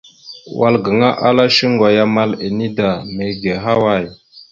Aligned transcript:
Wal 0.59 0.75
gaŋa 0.85 1.09
ala 1.27 1.43
shuŋgo 1.55 1.85
ya 1.97 2.03
amal 2.09 2.31
ene 2.45 2.67
da 2.77 2.89
ta, 2.97 3.03
mege 3.15 3.51
ahaway? 3.57 4.05